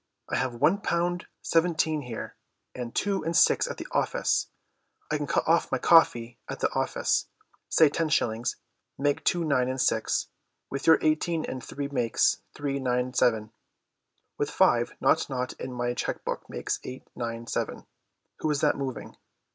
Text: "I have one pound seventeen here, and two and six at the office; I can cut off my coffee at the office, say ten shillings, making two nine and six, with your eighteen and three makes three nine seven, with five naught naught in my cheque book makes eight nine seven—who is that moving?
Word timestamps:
"I 0.31 0.35
have 0.37 0.55
one 0.55 0.79
pound 0.81 1.27
seventeen 1.43 2.01
here, 2.01 2.35
and 2.73 2.95
two 2.95 3.23
and 3.23 3.37
six 3.37 3.67
at 3.67 3.77
the 3.77 3.85
office; 3.91 4.49
I 5.11 5.17
can 5.17 5.27
cut 5.27 5.47
off 5.47 5.71
my 5.71 5.77
coffee 5.77 6.39
at 6.49 6.59
the 6.59 6.73
office, 6.73 7.27
say 7.69 7.87
ten 7.87 8.09
shillings, 8.09 8.55
making 8.97 9.25
two 9.25 9.43
nine 9.45 9.69
and 9.69 9.79
six, 9.79 10.29
with 10.71 10.87
your 10.87 10.97
eighteen 11.03 11.45
and 11.45 11.63
three 11.63 11.87
makes 11.87 12.41
three 12.55 12.79
nine 12.79 13.13
seven, 13.13 13.51
with 14.39 14.49
five 14.49 14.95
naught 14.99 15.29
naught 15.29 15.53
in 15.59 15.71
my 15.71 15.93
cheque 15.93 16.25
book 16.25 16.49
makes 16.49 16.79
eight 16.83 17.07
nine 17.15 17.45
seven—who 17.45 18.49
is 18.49 18.61
that 18.61 18.75
moving? 18.77 19.15